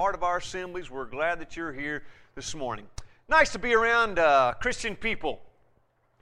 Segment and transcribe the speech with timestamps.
[0.00, 0.90] part of our assemblies.
[0.90, 2.04] We're glad that you're here
[2.34, 2.86] this morning.
[3.28, 5.42] Nice to be around uh, Christian people,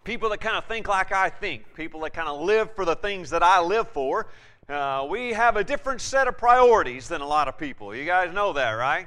[0.03, 2.97] people that kind of think like I think, people that kind of live for the
[2.97, 4.27] things that I live for.
[4.69, 7.95] Uh, we have a different set of priorities than a lot of people.
[7.95, 9.07] You guys know that, right?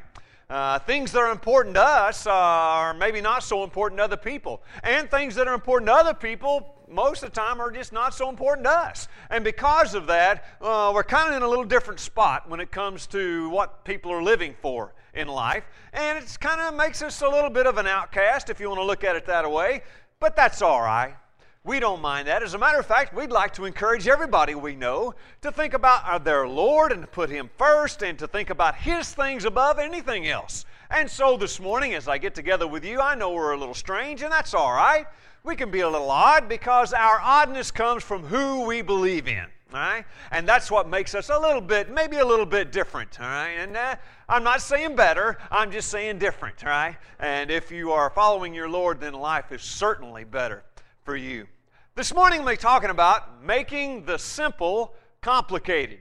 [0.50, 4.64] Uh, things that are important to us are maybe not so important to other people.
[4.84, 8.14] And things that are important to other people, most of the time, are just not
[8.14, 9.08] so important to us.
[9.30, 12.72] And because of that, uh, we're kind of in a little different spot when it
[12.72, 15.64] comes to what people are living for in life.
[15.94, 18.80] And it kind of makes us a little bit of an outcast, if you want
[18.80, 19.84] to look at it that way.
[20.20, 21.16] But that's all right.
[21.64, 22.42] We don't mind that.
[22.42, 26.24] As a matter of fact, we'd like to encourage everybody we know to think about
[26.24, 30.28] their Lord and to put Him first and to think about His things above anything
[30.28, 30.66] else.
[30.90, 33.76] And so this morning, as I get together with you, I know we're a little
[33.76, 35.06] strange, and that's all right.
[35.44, 39.46] We can be a little odd because our oddness comes from who we believe in.
[39.74, 40.04] Right?
[40.32, 43.20] And that's what makes us a little bit, maybe a little bit different.
[43.22, 43.52] All right?
[43.52, 43.96] And uh,
[44.28, 46.64] I'm not saying better, I'm just saying different.
[46.64, 46.98] All right?
[47.20, 50.64] And if you are following your Lord, then life is certainly better
[51.04, 51.48] for you.
[51.96, 56.00] This morning we're talking about making the simple complicated.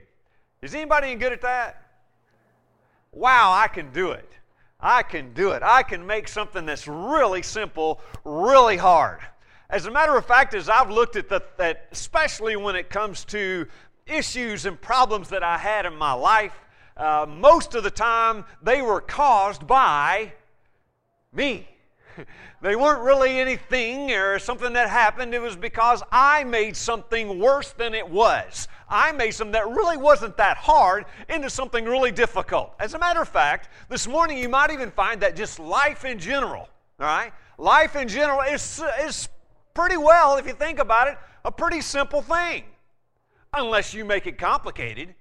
[0.61, 1.81] Is anybody good at that?
[3.13, 4.29] Wow, I can do it.
[4.81, 5.61] I can do it.
[5.63, 9.19] I can make something that's really simple really hard.
[9.69, 13.67] As a matter of fact, as I've looked at that, especially when it comes to
[14.05, 16.53] issues and problems that I had in my life,
[16.97, 20.33] uh, most of the time they were caused by
[21.31, 21.67] me.
[22.61, 25.33] they weren't really anything or something that happened.
[25.33, 28.67] It was because I made something worse than it was.
[28.89, 32.73] I made something that really wasn't that hard into something really difficult.
[32.79, 36.19] As a matter of fact, this morning you might even find that just life in
[36.19, 36.67] general,
[36.99, 37.31] all right?
[37.57, 39.29] Life in general is, is
[39.73, 42.63] pretty well, if you think about it, a pretty simple thing.
[43.53, 45.15] Unless you make it complicated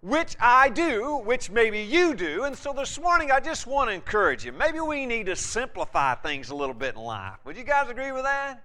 [0.00, 2.44] which I do, which maybe you do.
[2.44, 4.52] And so this morning, I just want to encourage you.
[4.52, 7.38] Maybe we need to simplify things a little bit in life.
[7.44, 8.62] Would you guys agree with that?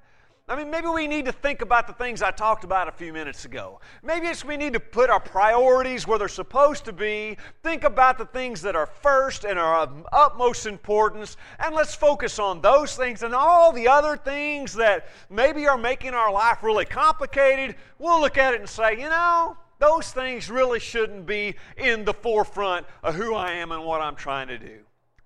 [0.47, 3.13] I mean, maybe we need to think about the things I talked about a few
[3.13, 3.79] minutes ago.
[4.03, 8.17] Maybe it's we need to put our priorities where they're supposed to be, think about
[8.17, 12.97] the things that are first and are of utmost importance, and let's focus on those
[12.97, 17.77] things and all the other things that maybe are making our life really complicated.
[17.97, 22.13] We'll look at it and say, you know, those things really shouldn't be in the
[22.13, 24.79] forefront of who I am and what I'm trying to do.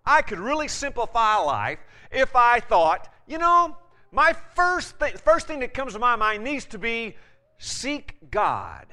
[0.03, 1.78] I could really simplify life
[2.12, 3.78] if I thought, you know,
[4.12, 7.16] my first, th- first thing that comes to my mind needs to be
[7.59, 8.88] seek God.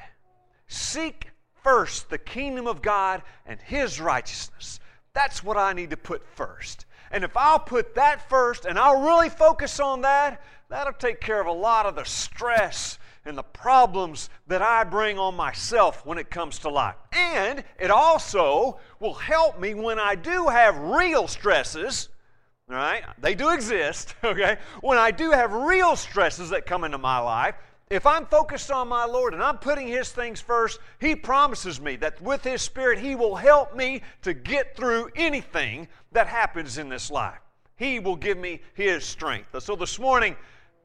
[0.66, 1.30] Seek
[1.62, 4.80] first the kingdom of God and His righteousness.
[5.14, 6.84] That's what I need to put first.
[7.10, 11.40] And if I'll put that first and I'll really focus on that, that'll take care
[11.40, 12.93] of a lot of the stress
[13.26, 16.96] and the problems that I bring on myself when it comes to life.
[17.12, 22.10] And it also will help me when I do have real stresses.
[22.70, 23.04] All right?
[23.18, 24.58] They do exist, okay?
[24.80, 27.54] When I do have real stresses that come into my life,
[27.90, 31.96] if I'm focused on my Lord and I'm putting His things first, He promises me
[31.96, 36.88] that with His Spirit, He will help me to get through anything that happens in
[36.88, 37.38] this life.
[37.76, 39.48] He will give me His strength.
[39.62, 40.36] So this morning,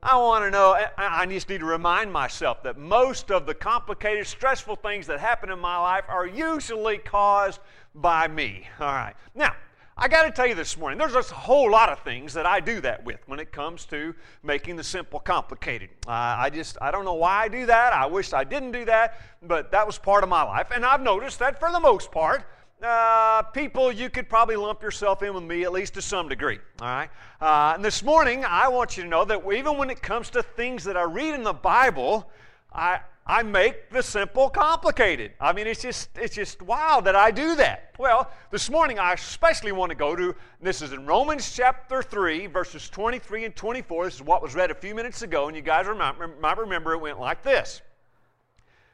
[0.02, 4.26] I want to know, I just need to remind myself that most of the complicated,
[4.28, 7.60] stressful things that happen in my life are usually caused
[7.94, 8.66] by me.
[8.80, 9.16] All right.
[9.36, 9.56] Now,
[9.98, 12.46] I got to tell you this morning, there's just a whole lot of things that
[12.46, 15.90] I do that with when it comes to making the simple complicated.
[16.08, 17.92] Uh, I just, I don't know why I do that.
[17.92, 20.68] I wish I didn't do that, but that was part of my life.
[20.74, 22.46] And I've noticed that for the most part,
[22.84, 26.60] uh, people, you could probably lump yourself in with me at least to some degree.
[26.82, 27.10] All right.
[27.42, 30.44] Uh, and this morning, I want you to know that even when it comes to
[30.44, 32.30] things that I read in the Bible,
[32.74, 35.34] I I make the simple complicated.
[35.40, 37.94] I mean, it's just it's just wild that I do that.
[38.00, 42.48] Well, this morning I especially want to go to this is in Romans chapter three,
[42.48, 44.06] verses 23 and 24.
[44.06, 47.02] This is what was read a few minutes ago, and you guys might remember it
[47.02, 47.82] went like this.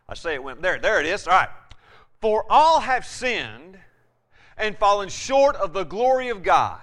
[0.10, 0.80] I say it went there.
[0.80, 1.28] There it is.
[1.28, 1.50] All right.
[2.26, 3.78] For all have sinned
[4.58, 6.82] and fallen short of the glory of God.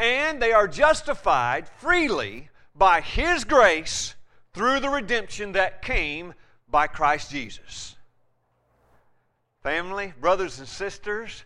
[0.00, 4.16] And they are justified freely by His grace
[4.52, 6.34] through the redemption that came
[6.68, 7.94] by Christ Jesus.
[9.62, 11.44] Family, brothers and sisters,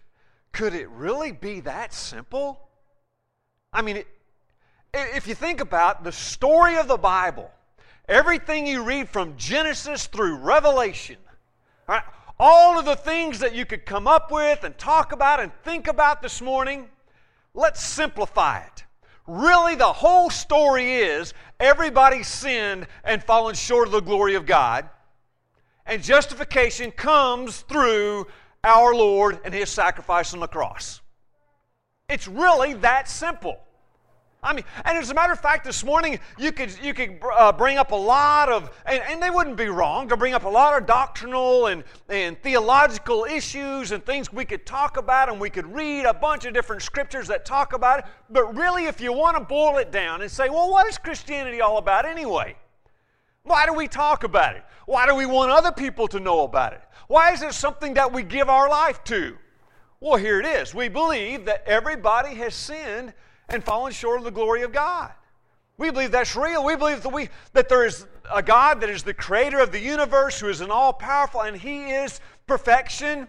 [0.53, 2.67] could it really be that simple?
[3.75, 4.07] I mean, it,
[4.95, 7.51] if you think about the story of the Bible,
[8.09, 11.19] everything you read from Genesis through Revelation,
[11.89, 12.03] Right?
[12.39, 15.89] All of the things that you could come up with and talk about and think
[15.89, 16.89] about this morning,
[17.55, 18.85] let's simplify it.
[19.27, 24.89] Really, the whole story is everybody sinned and fallen short of the glory of God.
[25.87, 28.27] And justification comes through
[28.63, 31.01] our Lord and His sacrifice on the cross.
[32.09, 33.59] It's really that simple.
[34.43, 37.53] I mean, and as a matter of fact, this morning you could you could uh,
[37.53, 40.49] bring up a lot of, and, and, they wouldn't be wrong to bring up a
[40.49, 45.51] lot of doctrinal and, and theological issues and things we could talk about, and we
[45.51, 48.05] could read a bunch of different scriptures that talk about it.
[48.31, 51.61] But really, if you want to boil it down and say, well, what is Christianity
[51.61, 52.57] all about anyway?
[53.43, 54.65] Why do we talk about it?
[54.87, 56.83] Why do we want other people to know about it?
[57.09, 59.37] Why is it something that we give our life to?
[60.01, 60.75] Well, here it is.
[60.75, 63.15] We believe that everybody has sinned
[63.49, 65.13] and fallen short of the glory of God.
[65.79, 66.65] We believe that's real.
[66.65, 69.81] We believe that, we, that there is a God that is the creator of the
[69.81, 73.29] universe, who is an all powerful, and He is perfection.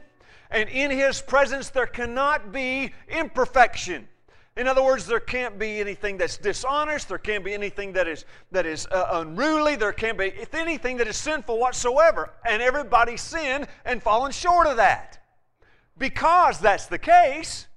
[0.49, 4.07] And in His presence, there cannot be imperfection.
[4.55, 7.09] In other words, there can't be anything that's dishonest.
[7.09, 9.75] There can't be anything that is, that is uh, unruly.
[9.75, 12.31] There can't be anything that is sinful whatsoever.
[12.43, 15.19] And everybody sinned and fallen short of that.
[15.97, 17.67] Because that's the case,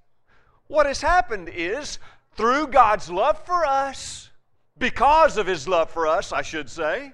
[0.69, 1.99] what has happened is
[2.35, 4.31] through God's love for us,
[4.79, 7.13] because of His love for us, I should say,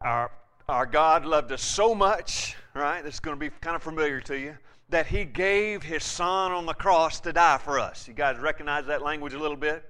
[0.00, 0.30] our,
[0.68, 3.02] our God loved us so much, right?
[3.02, 4.56] This is going to be kind of familiar to you,
[4.88, 8.08] that He gave His Son on the cross to die for us.
[8.08, 9.84] You guys recognize that language a little bit,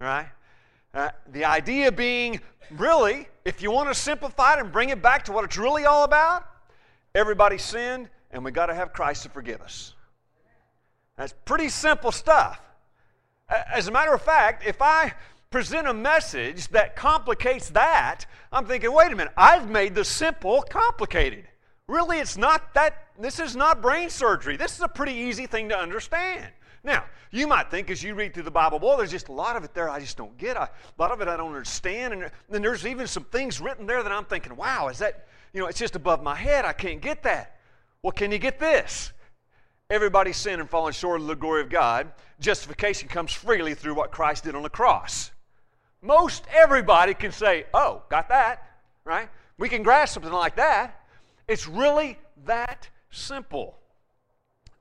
[0.00, 0.28] right?
[0.92, 5.24] Uh, the idea being, really, if you want to simplify it and bring it back
[5.24, 6.46] to what it's really all about,
[7.14, 9.94] everybody sinned, and we got to have Christ to forgive us.
[11.16, 12.60] That's pretty simple stuff.
[13.48, 15.14] As a matter of fact, if I
[15.50, 20.62] present a message that complicates that, I'm thinking, wait a minute, I've made the simple
[20.62, 21.46] complicated.
[21.86, 24.56] Really, it's not that, this is not brain surgery.
[24.56, 26.50] This is a pretty easy thing to understand.
[26.82, 29.56] Now, you might think as you read through the Bible, boy, there's just a lot
[29.56, 30.56] of it there I just don't get.
[30.56, 32.14] A lot of it I don't understand.
[32.14, 35.60] And then there's even some things written there that I'm thinking, wow, is that, you
[35.60, 36.64] know, it's just above my head.
[36.64, 37.58] I can't get that.
[38.02, 39.12] Well, can you get this?
[39.90, 42.10] Everybody's sinned and fallen short of the glory of God.
[42.40, 45.30] Justification comes freely through what Christ did on the cross.
[46.00, 48.66] Most everybody can say, Oh, got that,
[49.04, 49.28] right?
[49.58, 51.00] We can grasp something like that.
[51.46, 53.78] It's really that simple.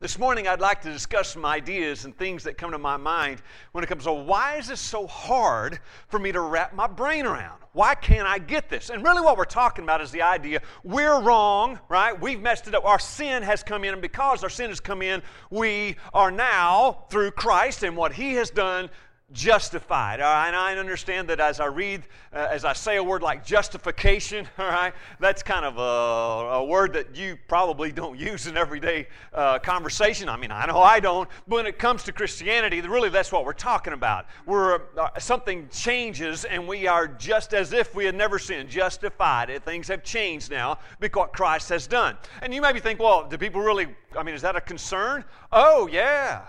[0.04, 3.42] This morning, I'd like to discuss some ideas and things that come to my mind
[3.72, 5.80] when it comes to why is this so hard
[6.10, 7.62] for me to wrap my brain around?
[7.72, 8.90] Why can't I get this?
[8.90, 12.20] And really, what we're talking about is the idea we're wrong, right?
[12.20, 12.84] We've messed it up.
[12.84, 17.06] Our sin has come in, and because our sin has come in, we are now,
[17.10, 18.90] through Christ and what He has done,
[19.32, 20.22] justified.
[20.22, 22.04] All right, and I understand that as I read,
[22.34, 26.66] uh, as I say a word like justification, all right, that's kind of a, a
[26.66, 30.30] word that you probably don't use in everyday uh, conversation.
[30.30, 33.46] I mean, I know I don't, but when it comes to Christianity, really that's what
[33.46, 34.26] we're talking about.
[34.46, 39.64] We're, uh, something changes and we are just as if we had never sinned, justified.
[39.66, 42.18] Things have changed now because Christ has done.
[42.42, 43.88] And you maybe think, well, do people really,
[44.18, 45.24] I mean, is that a concern?
[45.52, 46.42] Oh, yeah.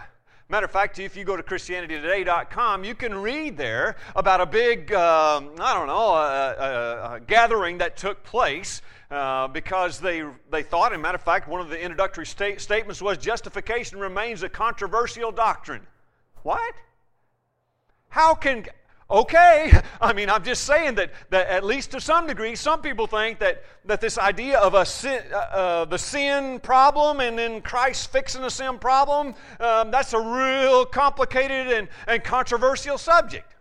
[0.54, 4.92] Matter of fact, if you go to ChristianityToday.com, you can read there about a big,
[4.92, 8.80] um, I don't know, a, a, a gathering that took place
[9.10, 10.22] uh, because they,
[10.52, 14.44] they thought, and matter of fact, one of the introductory state, statements was justification remains
[14.44, 15.84] a controversial doctrine.
[16.44, 16.72] What?
[18.10, 18.64] How can
[19.10, 23.06] Okay, I mean, I'm just saying that, that at least to some degree, some people
[23.06, 27.60] think that, that this idea of a sin, uh, uh, the sin problem and then
[27.60, 33.54] Christ fixing the sin problem, um, that's a real complicated and, and controversial subject.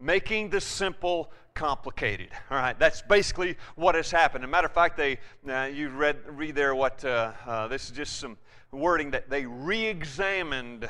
[0.00, 2.30] Making the simple complicated.
[2.50, 4.42] All right, that's basically what has happened.
[4.42, 7.84] As a matter of fact, they uh, you read read there what uh, uh, this
[7.84, 8.36] is just some
[8.72, 10.88] wording that they re-examined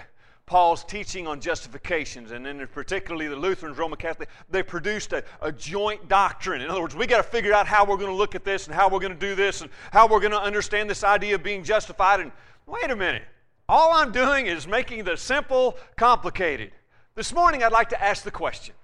[0.52, 5.50] Paul's teaching on justifications, and then particularly the Lutherans, Roman Catholic, they produced a, a
[5.50, 6.60] joint doctrine.
[6.60, 8.66] In other words, we got to figure out how we're going to look at this
[8.66, 11.36] and how we're going to do this and how we're going to understand this idea
[11.36, 12.20] of being justified.
[12.20, 12.32] And
[12.66, 13.22] wait a minute,
[13.66, 16.72] all I'm doing is making the simple complicated.
[17.14, 18.74] This morning, I'd like to ask the question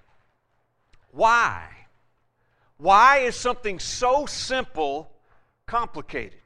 [1.11, 1.67] why?
[2.77, 5.11] Why is something so simple
[5.67, 6.41] complicated?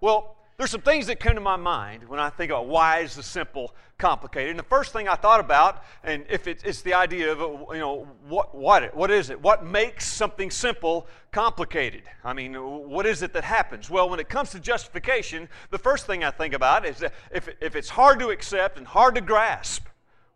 [0.00, 3.14] Well, there's some things that come to my mind when I think about why is
[3.14, 4.50] the simple complicated.
[4.50, 7.72] And the first thing I thought about, and if it, it's the idea of, uh,
[7.72, 9.40] you know, what, what, what is it?
[9.40, 12.04] What makes something simple complicated?
[12.24, 13.90] I mean, what is it that happens?
[13.90, 17.48] Well, when it comes to justification, the first thing I think about is that if,
[17.60, 19.86] if it's hard to accept and hard to grasp,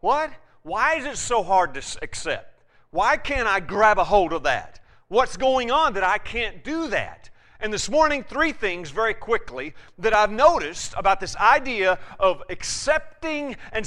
[0.01, 0.31] what?
[0.63, 2.63] Why is it so hard to accept?
[2.91, 4.81] Why can't I grab a hold of that?
[5.09, 7.30] What's going on that I can't do that?
[7.63, 13.55] And this morning, three things very quickly that I've noticed about this idea of accepting
[13.73, 13.87] and